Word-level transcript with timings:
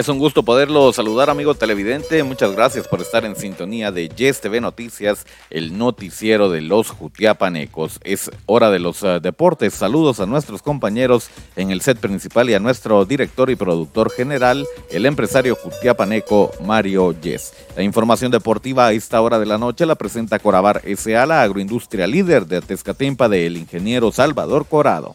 Es 0.00 0.08
un 0.08 0.18
gusto 0.18 0.42
poderlo 0.42 0.94
saludar, 0.94 1.28
amigo 1.28 1.54
televidente. 1.54 2.22
Muchas 2.22 2.52
gracias 2.52 2.88
por 2.88 3.02
estar 3.02 3.26
en 3.26 3.36
sintonía 3.36 3.92
de 3.92 4.08
Yes 4.08 4.40
TV 4.40 4.58
Noticias, 4.58 5.26
el 5.50 5.76
noticiero 5.76 6.48
de 6.48 6.62
los 6.62 6.88
Jutiapanecos. 6.88 8.00
Es 8.02 8.30
hora 8.46 8.70
de 8.70 8.78
los 8.78 9.02
uh, 9.02 9.20
deportes. 9.20 9.74
Saludos 9.74 10.18
a 10.20 10.24
nuestros 10.24 10.62
compañeros 10.62 11.28
en 11.54 11.70
el 11.70 11.82
set 11.82 11.98
principal 11.98 12.48
y 12.48 12.54
a 12.54 12.60
nuestro 12.60 13.04
director 13.04 13.50
y 13.50 13.56
productor 13.56 14.10
general, 14.10 14.66
el 14.90 15.04
empresario 15.04 15.54
Jutiapaneco 15.54 16.50
Mario 16.64 17.14
Yes. 17.20 17.52
La 17.76 17.82
información 17.82 18.30
deportiva 18.30 18.86
a 18.86 18.92
esta 18.92 19.20
hora 19.20 19.38
de 19.38 19.44
la 19.44 19.58
noche 19.58 19.84
la 19.84 19.96
presenta 19.96 20.38
Corabar 20.38 20.80
S.A., 20.82 21.26
la 21.26 21.42
agroindustria 21.42 22.06
líder 22.06 22.46
de 22.46 22.62
Tezcatempa 22.62 23.28
del 23.28 23.58
ingeniero 23.58 24.10
Salvador 24.12 24.64
Corado. 24.66 25.14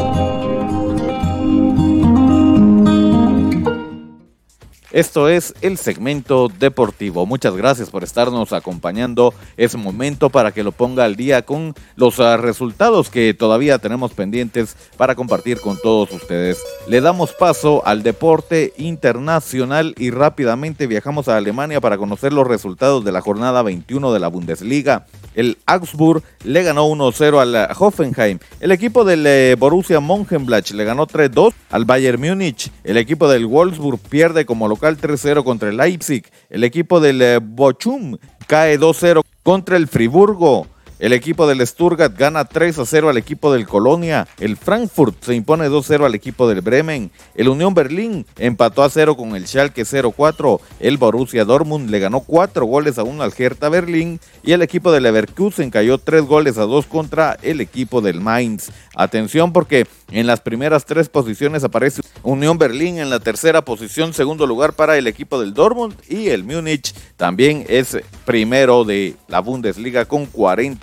Esto 4.91 5.29
es 5.29 5.53
el 5.61 5.77
segmento 5.77 6.49
deportivo. 6.49 7.25
Muchas 7.25 7.55
gracias 7.55 7.89
por 7.89 8.03
estarnos 8.03 8.51
acompañando. 8.51 9.33
Es 9.55 9.77
momento 9.77 10.29
para 10.29 10.51
que 10.51 10.63
lo 10.63 10.73
ponga 10.73 11.05
al 11.05 11.15
día 11.15 11.43
con 11.43 11.73
los 11.95 12.19
uh, 12.19 12.35
resultados 12.35 13.09
que 13.09 13.33
todavía 13.33 13.77
tenemos 13.77 14.11
pendientes 14.11 14.75
para 14.97 15.15
compartir 15.15 15.61
con 15.61 15.77
todos 15.81 16.11
ustedes. 16.11 16.61
Le 16.87 16.99
damos 16.99 17.31
paso 17.31 17.81
al 17.85 18.03
deporte 18.03 18.73
internacional 18.77 19.95
y 19.97 20.11
rápidamente 20.11 20.87
viajamos 20.87 21.29
a 21.29 21.37
Alemania 21.37 21.79
para 21.79 21.97
conocer 21.97 22.33
los 22.33 22.45
resultados 22.45 23.05
de 23.05 23.13
la 23.13 23.21
jornada 23.21 23.63
21 23.63 24.11
de 24.11 24.19
la 24.19 24.27
Bundesliga. 24.27 25.05
El 25.35 25.57
Augsburg 25.65 26.23
le 26.43 26.63
ganó 26.63 26.87
1-0 26.87 27.39
al 27.39 27.75
Hoffenheim. 27.77 28.39
El 28.59 28.71
equipo 28.71 29.03
del 29.03 29.25
eh, 29.25 29.55
Borussia 29.57 29.99
Mönchengladbach 29.99 30.71
le 30.71 30.83
ganó 30.83 31.07
3-2 31.07 31.53
al 31.69 31.85
Bayern 31.85 32.19
Múnich. 32.19 32.71
El 32.83 32.97
equipo 32.97 33.29
del 33.29 33.45
Wolfsburg 33.45 33.99
pierde 33.99 34.45
como 34.45 34.67
local 34.67 34.97
3-0 34.97 35.43
contra 35.43 35.69
el 35.69 35.77
Leipzig. 35.77 36.23
El 36.49 36.63
equipo 36.63 36.99
del 36.99 37.21
eh, 37.21 37.39
Bochum 37.41 38.17
cae 38.47 38.79
2-0 38.79 39.21
contra 39.43 39.77
el 39.77 39.87
Friburgo. 39.87 40.67
El 41.01 41.13
equipo 41.13 41.47
del 41.47 41.65
Stuttgart 41.65 42.15
gana 42.15 42.45
3 42.45 42.77
a 42.77 42.85
0 42.85 43.09
al 43.09 43.17
equipo 43.17 43.51
del 43.51 43.65
Colonia. 43.65 44.27
El 44.39 44.55
Frankfurt 44.55 45.23
se 45.23 45.33
impone 45.33 45.67
2 45.67 45.83
0 45.87 46.05
al 46.05 46.13
equipo 46.13 46.47
del 46.47 46.61
Bremen. 46.61 47.09
El 47.33 47.49
Unión 47.49 47.73
Berlín 47.73 48.27
empató 48.37 48.83
a 48.83 48.89
0 48.91 49.17
con 49.17 49.35
el 49.35 49.47
Schalke 49.47 49.81
0-4. 49.81 50.59
El 50.79 50.99
Borussia 50.99 51.43
Dortmund 51.43 51.89
le 51.89 51.97
ganó 51.97 52.19
4 52.19 52.67
goles 52.67 52.99
a 52.99 53.03
1 53.03 53.23
al 53.23 53.33
Hertha 53.35 53.69
Berlín. 53.69 54.19
Y 54.43 54.51
el 54.51 54.61
equipo 54.61 54.91
del 54.91 55.01
Leverkusen 55.01 55.71
cayó 55.71 55.97
3 55.97 56.21
goles 56.21 56.59
a 56.59 56.65
2 56.65 56.85
contra 56.85 57.35
el 57.41 57.61
equipo 57.61 58.01
del 58.01 58.21
Mainz. 58.21 58.69
Atención 58.93 59.53
porque 59.53 59.87
en 60.11 60.27
las 60.27 60.41
primeras 60.41 60.85
tres 60.85 61.07
posiciones 61.07 61.63
aparece 61.63 62.01
Unión 62.21 62.57
Berlín 62.57 62.99
en 62.99 63.09
la 63.09 63.19
tercera 63.19 63.63
posición, 63.63 64.13
segundo 64.13 64.45
lugar 64.45 64.73
para 64.73 64.97
el 64.97 65.07
equipo 65.07 65.39
del 65.39 65.53
Dortmund 65.53 65.95
y 66.09 66.27
el 66.27 66.43
Múnich 66.43 66.93
también 67.15 67.65
es 67.69 67.97
primero 68.25 68.83
de 68.83 69.15
la 69.29 69.39
Bundesliga 69.39 70.03
con 70.03 70.25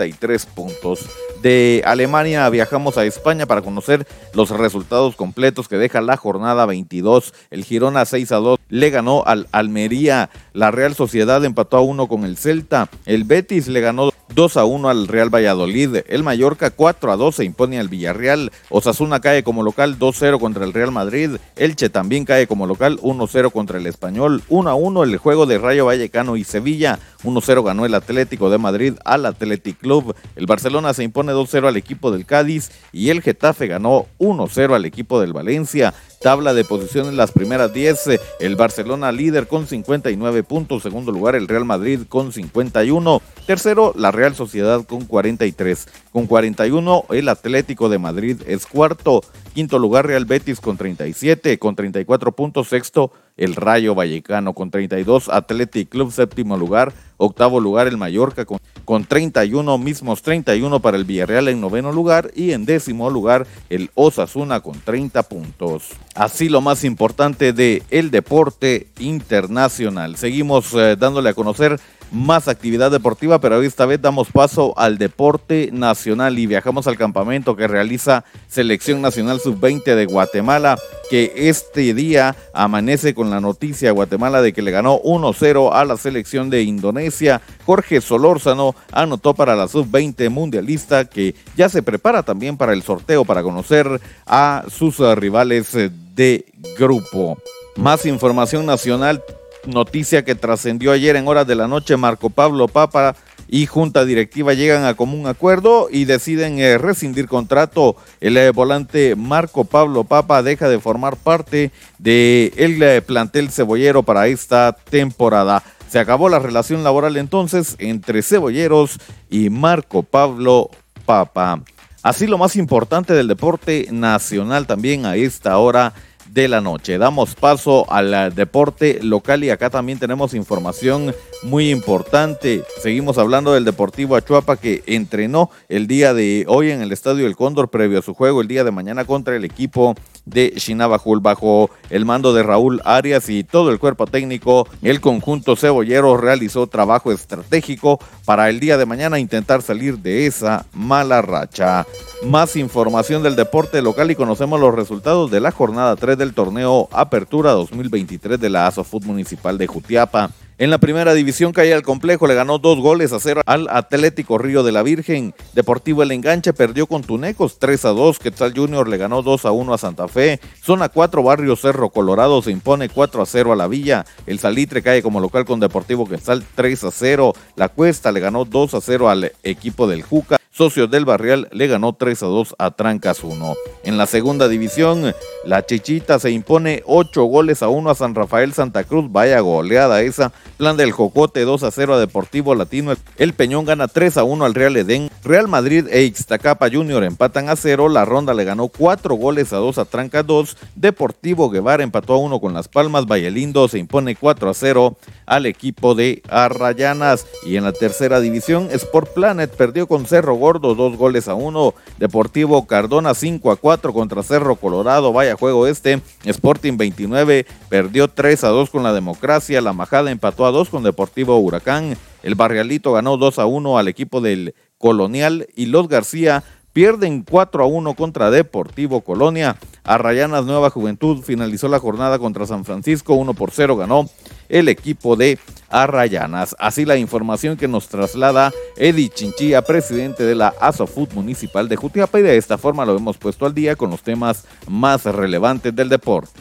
43 0.08 0.46
puntos. 0.46 1.06
De 1.42 1.82
Alemania 1.84 2.48
viajamos 2.48 2.98
a 2.98 3.04
España 3.04 3.46
para 3.46 3.62
conocer 3.62 4.06
los 4.34 4.50
resultados 4.50 5.14
completos 5.14 5.69
que 5.69 5.76
deja 5.76 6.00
la 6.00 6.16
jornada 6.16 6.66
22. 6.66 7.32
El 7.50 7.64
Girona 7.64 8.04
6 8.04 8.32
a 8.32 8.36
2 8.36 8.58
le 8.68 8.91
ganó 8.91 9.24
al 9.26 9.47
Almería. 9.52 10.30
La 10.52 10.70
Real 10.70 10.94
Sociedad 10.94 11.44
empató 11.44 11.76
a 11.76 11.82
1 11.82 12.08
con 12.08 12.24
el 12.24 12.36
Celta. 12.36 12.88
El 13.06 13.24
Betis 13.24 13.68
le 13.68 13.80
ganó 13.80 14.10
2 14.38 14.56
a 14.56 14.65
1 14.65 14.88
al 14.88 15.09
Real 15.09 15.34
Valladolid. 15.34 15.97
El 16.06 16.22
Mallorca 16.22 16.71
4 16.71 17.10
a 17.10 17.16
2 17.16 17.34
se 17.34 17.44
impone 17.44 17.81
al 17.81 17.88
Villarreal. 17.88 18.53
Osasuna 18.71 19.19
cae 19.19 19.43
como 19.43 19.65
local 19.65 19.99
2-0 19.99 20.38
contra 20.38 20.65
el 20.65 20.72
Real 20.72 20.93
Madrid. 20.93 21.38
Elche 21.56 21.91
también 21.91 22.25
cae 22.25 22.47
como 22.47 22.65
local 22.65 23.00
1-0 23.00 23.50
contra 23.50 23.78
el 23.78 23.88
Español. 23.88 24.44
1 24.48 24.71
a 24.71 24.77
1 24.77 25.03
el 25.03 25.16
juego 25.16 25.47
de 25.47 25.59
Rayo 25.59 25.87
Vallecano 25.87 26.37
y 26.37 26.44
Sevilla. 26.44 27.00
1-0 27.25 27.65
ganó 27.65 27.84
el 27.84 27.94
Atlético 27.94 28.48
de 28.48 28.59
Madrid 28.59 28.94
al 29.04 29.27
Athletic 29.27 29.77
Club. 29.77 30.15
El 30.37 30.47
Barcelona 30.47 30.94
se 30.94 31.03
impone 31.03 31.32
2-0 31.32 31.66
al 31.66 31.77
equipo 31.77 32.12
del 32.12 32.25
Cádiz 32.25 32.71
y 32.93 33.10
el 33.10 33.22
Getafe 33.22 33.66
ganó 33.66 34.06
1-0 34.21 34.72
al 34.72 34.84
equipo 34.84 35.21
del 35.21 35.32
Valencia. 35.32 35.94
Tabla 36.20 36.52
de 36.52 36.64
posiciones 36.64 37.14
las 37.14 37.30
primeras 37.30 37.72
10. 37.72 38.20
El 38.40 38.56
Barcelona 38.56 39.12
líder 39.12 39.46
con 39.46 39.66
59 39.66 40.42
puntos. 40.42 40.82
Segundo 40.82 41.12
lugar 41.12 41.36
el 41.36 41.46
Real 41.46 41.64
Madrid 41.64 42.00
con 42.08 42.32
51. 42.32 43.22
Tercero 43.46 43.92
la 43.96 44.10
Real 44.10 44.34
Sociedad 44.34 44.84
con 44.84 45.04
43. 45.04 45.86
Con 46.10 46.26
41 46.26 47.04
el 47.10 47.28
Atlético 47.28 47.88
de 47.88 47.98
Madrid 47.98 48.42
es 48.46 48.66
cuarto. 48.66 49.22
Quinto 49.54 49.78
lugar 49.78 50.06
Real 50.06 50.24
Betis 50.24 50.60
con 50.60 50.76
37. 50.76 51.58
Con 51.58 51.76
34 51.76 52.32
puntos. 52.32 52.68
Sexto 52.68 53.12
el 53.38 53.54
Rayo 53.54 53.94
Vallecano 53.94 54.53
con 54.53 54.71
32. 54.71 55.31
Athletic 55.31 55.88
Club 55.88 56.12
séptimo 56.12 56.56
lugar. 56.56 56.93
Octavo 57.16 57.59
lugar 57.59 57.88
el 57.88 57.97
Mallorca 57.97 58.44
con, 58.44 58.59
con 58.84 59.04
31, 59.04 59.78
mismos 59.78 60.22
31 60.22 60.81
para 60.81 60.97
el 60.97 61.04
Villarreal 61.04 61.48
en 61.48 61.60
noveno 61.60 61.91
lugar 61.91 62.31
y 62.34 62.53
en 62.53 62.65
décimo 62.65 63.10
lugar 63.10 63.47
el 63.71 63.91
Osasuna 63.94 64.60
con 64.60 64.78
30 64.81 65.25
puntos. 65.25 65.88
Así 66.15 66.48
lo 66.48 66.60
más 66.60 66.84
importante 66.84 67.53
de 67.53 67.82
el 67.91 68.10
deporte 68.10 68.88
internacional. 69.00 70.16
Seguimos 70.16 70.75
eh, 70.75 70.97
dándole 70.97 71.31
a 71.31 71.34
conocer 71.34 71.81
más 72.10 72.48
actividad 72.48 72.91
deportiva, 72.91 73.41
pero 73.41 73.60
esta 73.62 73.86
vez 73.86 74.00
damos 74.00 74.28
paso 74.30 74.74
al 74.78 74.98
deporte 74.98 75.70
nacional 75.72 76.38
y 76.38 76.46
viajamos 76.46 76.86
al 76.86 76.96
campamento 76.96 77.56
que 77.56 77.69
realiza 77.69 78.24
Selección 78.48 79.02
Nacional 79.02 79.41
Sub-20 79.41 79.94
de 79.94 80.06
Guatemala, 80.06 80.78
que 81.10 81.32
este 81.36 81.94
día 81.94 82.36
amanece 82.52 83.14
con 83.14 83.30
la 83.30 83.41
noticia 83.41 83.91
a 83.91 83.92
Guatemala 83.92 84.42
de 84.42 84.52
que 84.52 84.62
le 84.62 84.70
ganó 84.70 85.00
1-0 85.02 85.70
a 85.72 85.84
la 85.84 85.97
selección 85.97 86.50
de 86.50 86.62
Indonesia. 86.62 87.41
Jorge 87.64 88.00
Solórzano 88.00 88.74
anotó 88.92 89.34
para 89.34 89.56
la 89.56 89.68
Sub-20 89.68 90.30
mundialista 90.30 91.04
que 91.04 91.34
ya 91.56 91.68
se 91.68 91.82
prepara 91.82 92.22
también 92.22 92.56
para 92.56 92.72
el 92.72 92.82
sorteo 92.82 93.24
para 93.24 93.42
conocer 93.42 94.00
a 94.26 94.64
sus 94.70 94.98
rivales 95.16 95.72
de 96.14 96.44
grupo. 96.78 97.38
Más 97.76 98.06
información 98.06 98.66
nacional 98.66 99.22
noticia 99.68 100.24
que 100.24 100.34
trascendió 100.34 100.92
ayer 100.92 101.16
en 101.16 101.28
horas 101.28 101.46
de 101.46 101.54
la 101.54 101.68
noche, 101.68 101.96
Marco 101.96 102.30
Pablo 102.30 102.68
Papa 102.68 103.14
y 103.48 103.66
junta 103.66 104.04
directiva 104.04 104.52
llegan 104.52 104.84
a 104.84 104.94
común 104.94 105.26
acuerdo 105.26 105.88
y 105.90 106.04
deciden 106.04 106.58
eh, 106.58 106.78
rescindir 106.78 107.28
contrato. 107.28 107.96
El 108.20 108.36
eh, 108.36 108.50
volante 108.50 109.16
Marco 109.16 109.65
Pablo 109.65 110.04
Papa 110.04 110.42
deja 110.42 110.68
de 110.68 110.78
formar 110.78 111.16
parte 111.16 111.72
del 111.98 112.78
de 112.78 112.97
eh, 112.97 113.03
plantel 113.03 113.50
cebollero 113.50 114.03
para 114.03 114.26
esta 114.26 114.72
temporada. 114.72 115.62
Se 115.88 115.98
acabó 115.98 116.28
la 116.28 116.38
relación 116.38 116.84
laboral 116.84 117.16
entonces 117.16 117.76
entre 117.78 118.22
cebolleros 118.22 118.98
y 119.30 119.48
Marco 119.48 120.03
Pablo 120.03 120.71
Papa. 121.06 121.62
Así 122.03 122.26
lo 122.26 122.38
más 122.38 122.56
importante 122.56 123.14
del 123.14 123.28
deporte 123.28 123.88
nacional 123.91 124.66
también 124.66 125.06
a 125.06 125.16
esta 125.16 125.59
hora 125.59 125.94
de 126.30 126.48
la 126.48 126.60
noche. 126.60 126.98
Damos 126.98 127.34
paso 127.34 127.91
al 127.91 128.15
eh, 128.15 128.30
deporte 128.34 129.01
local 129.03 129.45
y 129.45 129.51
acá 129.51 129.71
también 129.71 129.98
tenemos 129.98 130.34
información 130.34 131.15
muy 131.42 131.71
importante. 131.71 132.63
Seguimos 132.83 133.19
hablando 133.19 133.53
del 133.53 133.65
Deportivo 133.65 134.16
Achuapa 134.16 134.57
que 134.57 134.83
entrenó 134.86 135.51
el 135.69 135.86
día 135.86 136.15
de 136.15 136.45
hoy 136.48 136.71
en 136.71 136.83
el 136.83 136.92
Estadio 136.92 137.27
El 137.27 137.36
Cóndor 137.36 137.71
previo 137.71 137.98
a 137.98 138.03
su 138.03 138.15
juego 138.15 138.41
el 138.41 138.48
día 138.48 138.65
de 138.65 138.71
mañana 138.71 139.04
contra 139.04 139.36
el 139.36 139.45
equipo 139.45 139.95
de 140.28 140.53
Chinabajul 140.57 141.21
bajo 141.21 141.71
el 141.91 142.04
mando 142.04 142.33
de 142.33 142.42
Raúl 142.42 142.80
Arias 142.84 143.28
y 143.28 143.45
todo 143.45 143.71
el 143.71 143.78
cuerpo 143.78 144.07
técnico. 144.07 144.69
El 144.83 145.01
conjunto 145.01 145.57
cebollero 145.57 146.16
realizó 146.16 146.66
trabajo 146.66 147.13
estratégico 147.13 147.98
para 148.25 148.48
el 148.48 148.60
día 148.60 148.77
de 148.77 148.86
mañana 148.86 149.19
intentar 149.19 149.63
salir 149.63 149.98
de 149.98 150.27
esa 150.27 150.66
mala 150.72 151.22
racha. 151.22 151.86
Más 152.25 152.57
información 152.57 153.22
del 153.22 153.36
deporte 153.36 153.80
local 153.80 154.10
y 154.10 154.16
conocemos 154.16 154.60
los 154.60 154.75
resultados 154.75 155.30
de 155.30 155.41
la 155.41 155.53
jornada 155.53 155.97
3 155.97 156.19
del 156.19 156.34
torneo 156.34 156.89
Apertura 156.92 157.53
2023 157.53 158.41
de 158.41 158.51
la 158.51 158.66
ASOFUT 158.66 159.04
Municipal 159.04 159.57
de 159.57 159.66
Jutiapa. 159.66 160.31
En 160.60 160.71
la 160.71 160.78
primera 160.78 161.15
división 161.15 161.53
caía 161.53 161.77
el 161.77 161.84
complejo, 161.84 162.27
le 162.27 162.34
ganó 162.34 162.59
dos 162.59 162.81
goles 162.81 163.13
a 163.13 163.21
cero 163.21 163.43
al 163.47 163.69
Atlético 163.71 164.39
Río 164.39 164.65
de 164.65 164.72
la 164.72 164.83
Virgen. 164.83 165.33
Deportivo 165.55 166.03
El 166.03 166.10
Enganche 166.10 166.53
perdió 166.53 166.89
con 166.89 167.05
Tunecos 167.05 167.60
3 167.60 167.84
a 167.84 167.89
2. 167.91 168.19
Quetzal 168.19 168.55
Junior 168.57 168.89
le 168.89 168.97
ganó 168.97 169.22
2 169.22 169.45
a 169.45 169.53
1 169.53 169.72
a 169.72 169.78
Santa 169.78 170.09
Fe. 170.09 170.41
Zona 170.60 170.89
4, 170.89 171.22
Barrio 171.22 171.55
Cerro 171.55 171.91
Colorado 171.91 172.43
se 172.43 172.51
impone 172.51 172.89
4 172.89 173.22
a 173.22 173.27
0 173.27 173.53
a 173.53 173.57
la 173.57 173.69
Villa. 173.69 174.05
El 174.27 174.41
Salitre 174.41 174.83
cae 174.83 175.01
como 175.01 175.21
local 175.21 175.45
con 175.45 175.60
Deportivo 175.60 176.09
Quetzal 176.09 176.45
3 176.57 176.84
a 176.84 176.91
0. 176.91 177.34
La 177.55 177.69
Cuesta 177.69 178.10
le 178.10 178.19
ganó 178.19 178.45
2 178.45 178.75
a 178.75 178.81
0 178.81 179.10
al 179.10 179.31
equipo 179.45 179.87
del 179.87 180.03
Juca. 180.03 180.39
Socios 180.59 180.91
del 180.91 181.05
Barrial 181.05 181.47
le 181.53 181.69
ganó 181.69 181.93
3 181.93 182.21
a 182.21 182.27
2 182.27 182.57
a 182.59 182.72
Trancas 182.72 183.22
1. 183.22 183.55
En 183.84 183.97
la 183.97 184.09
segunda 184.09 184.49
división, 184.49 185.15
la 185.45 185.65
Chichita 185.65 186.19
se 186.19 186.33
impone 186.33 186.83
8 186.84 187.22
goles 187.22 187.63
a 187.63 187.69
1 187.69 187.89
a 187.89 187.95
San 187.95 188.16
Rafael 188.16 188.53
Santa 188.53 188.83
Cruz. 188.83 189.05
Vaya 189.09 189.39
goleada 189.39 190.03
esa. 190.03 190.33
Plan 190.57 190.77
del 190.77 190.91
Jocote 190.91 191.43
2 191.43 191.63
a 191.63 191.71
0 191.71 191.95
a 191.95 192.01
Deportivo 192.01 192.57
Latino. 192.57 192.93
El 193.18 193.32
Peñón 193.32 193.65
gana 193.65 193.88
3 193.88 194.16
a 194.16 194.22
1 194.22 194.44
al 194.44 194.54
Real 194.54 194.76
Edén. 194.76 195.10
Real 195.24 195.48
Madrid 195.48 195.86
e 195.91 196.03
Ixtacapa 196.04 196.70
Junior 196.70 197.03
empatan 197.03 197.48
a 197.48 197.56
0. 197.56 197.88
La 197.88 198.04
Ronda 198.04 198.32
le 198.32 198.44
ganó 198.44 198.68
4 198.68 199.12
goles 199.16 199.53
a 199.53 199.56
2 199.56 199.78
a 199.78 199.84
Trancas 199.86 200.24
2. 200.24 200.56
Deportivo 200.76 201.50
Guevara 201.50 201.82
empató 201.82 202.15
a 202.15 202.18
1 202.18 202.38
con 202.38 202.54
Las 202.54 202.68
Palmas. 202.68 203.06
Lindo 203.09 203.66
se 203.66 203.80
impone 203.80 204.15
4 204.15 204.50
a 204.50 204.54
0 204.54 204.97
al 205.26 205.47
equipo 205.47 205.97
de 205.97 206.22
Arrayanas. 206.28 207.26
Y 207.44 207.56
en 207.56 207.65
la 207.65 207.72
tercera 207.72 208.20
división, 208.20 208.68
Sport 208.70 209.12
Planet 209.15 209.50
perdió 209.50 209.88
con 209.88 210.06
Cerro 210.06 210.34
Gordo 210.36 210.76
dos 210.76 210.97
goles 210.97 211.26
a 211.26 211.34
uno. 211.34 211.74
Deportivo 211.98 212.68
Cardona 212.68 213.14
5 213.14 213.50
a 213.50 213.56
4 213.56 213.92
contra 213.92 214.22
Cerro 214.22 214.54
Colorado. 214.54 215.12
Vaya 215.12 215.34
juego 215.34 215.66
este. 215.66 216.00
Sporting 216.24 216.76
29 216.76 217.47
perdió 217.68 218.06
3 218.06 218.44
a 218.44 218.48
2 218.50 218.71
con 218.71 218.84
la 218.84 218.92
Democracia. 218.92 219.60
La 219.60 219.72
Majada 219.72 220.12
empató 220.12 220.47
a 220.47 220.53
2 220.53 220.68
con 220.68 220.84
Deportivo 220.84 221.36
Huracán. 221.38 221.97
El 222.22 222.34
Barrialito 222.34 222.92
ganó 222.92 223.16
2 223.16 223.38
a 223.38 223.47
1 223.47 223.78
al 223.78 223.88
equipo 223.88 224.20
del 224.20 224.54
Colonial 224.78 225.47
y 225.54 225.66
los 225.66 225.88
García 225.88 226.44
pierden 226.72 227.22
4 227.22 227.65
a 227.65 227.66
1 227.66 227.94
contra 227.94 228.30
Deportivo 228.30 229.00
Colonia. 229.00 229.56
Arrayanas 229.84 230.44
Nueva 230.44 230.70
Juventud 230.70 231.22
finalizó 231.22 231.68
la 231.68 231.80
jornada 231.80 232.18
contra 232.18 232.47
San 232.47 232.65
Francisco 232.65 233.15
1 233.15 233.34
por 233.34 233.50
0 233.50 233.76
ganó 233.76 234.09
el 234.48 234.68
equipo 234.68 235.16
de 235.16 235.38
Arrayanas. 235.70 236.54
Así 236.59 236.84
la 236.84 236.97
información 236.97 237.56
que 237.56 237.68
nos 237.68 237.88
traslada 237.88 238.53
Eddie 238.76 239.09
Chinchilla, 239.09 239.62
presidente 239.62 240.22
de 240.22 240.34
la 240.34 240.54
ASOFUT 240.60 241.12
Municipal 241.14 241.68
de 241.68 241.76
Jutiapa 241.76 242.21
y 242.21 242.22
de 242.22 242.36
esta 242.36 242.59
forma 242.59 242.86
lo 242.86 242.97
hemos 242.97 243.18
puesto 243.18 243.47
al 243.47 243.54
día 243.54 243.76
con 243.76 243.91
los 243.91 244.03
temas 244.03 244.44
más 244.68 245.04
relevantes 245.04 245.74
del 245.74 245.88
deporte. 245.88 246.41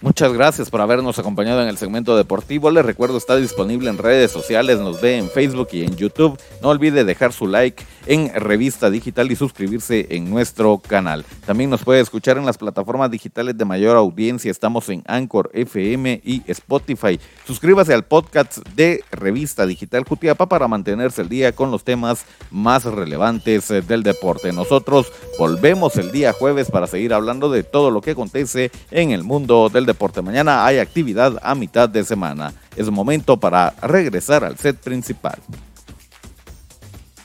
Muchas 0.00 0.32
gracias 0.32 0.70
por 0.70 0.80
habernos 0.80 1.18
acompañado 1.18 1.62
en 1.62 1.68
el 1.68 1.78
segmento 1.78 2.16
deportivo. 2.16 2.70
Les 2.70 2.84
recuerdo, 2.84 3.16
está 3.16 3.36
disponible 3.36 3.88
en 3.88 3.96
redes 3.96 4.30
sociales, 4.30 4.78
nos 4.80 5.00
ve 5.00 5.16
en 5.16 5.30
Facebook 5.30 5.68
y 5.72 5.82
en 5.82 5.96
YouTube. 5.96 6.38
No 6.60 6.68
olvide 6.68 7.04
dejar 7.04 7.32
su 7.32 7.46
like 7.46 7.82
en 8.06 8.30
Revista 8.34 8.90
Digital 8.90 9.30
y 9.30 9.36
suscribirse 9.36 10.08
en 10.10 10.28
nuestro 10.28 10.78
canal. 10.78 11.24
También 11.46 11.70
nos 11.70 11.84
puede 11.84 12.00
escuchar 12.00 12.36
en 12.36 12.44
las 12.44 12.58
plataformas 12.58 13.10
digitales 13.10 13.56
de 13.56 13.64
mayor 13.64 13.96
audiencia. 13.96 14.50
Estamos 14.50 14.88
en 14.90 15.02
Anchor, 15.06 15.50
FM 15.54 16.20
y 16.22 16.42
Spotify. 16.48 17.18
Suscríbase 17.46 17.94
al 17.94 18.04
podcast 18.04 18.58
de 18.74 19.02
Revista 19.10 19.64
Digital 19.64 20.04
Jutiapa 20.04 20.48
para 20.48 20.68
mantenerse 20.68 21.22
el 21.22 21.30
día 21.30 21.52
con 21.52 21.70
los 21.70 21.84
temas 21.84 22.26
más 22.50 22.84
relevantes 22.84 23.68
del 23.68 24.02
deporte. 24.02 24.52
Nosotros 24.52 25.10
volvemos 25.38 25.96
el 25.96 26.10
día 26.10 26.34
jueves 26.34 26.70
para 26.70 26.88
seguir 26.88 27.14
hablando 27.14 27.48
de 27.48 27.62
todo 27.62 27.90
lo 27.90 28.02
que 28.02 28.10
acontece 28.10 28.70
en 28.90 29.12
el 29.12 29.22
mundo 29.22 29.70
del 29.70 29.86
deporte 29.86 29.93
deporte. 29.94 30.20
Mañana 30.22 30.66
hay 30.66 30.78
actividad 30.78 31.38
a 31.42 31.54
mitad 31.54 31.88
de 31.88 32.04
semana. 32.04 32.52
Es 32.76 32.90
momento 32.90 33.38
para 33.38 33.70
regresar 33.80 34.44
al 34.44 34.58
set 34.58 34.76
principal. 34.76 35.38